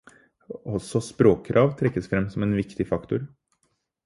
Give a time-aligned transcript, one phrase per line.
[0.77, 3.31] Også språkkrav trekkes fram som en viktig faktor.